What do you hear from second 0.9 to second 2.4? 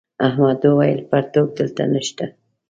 پرتوگ دلته نشته.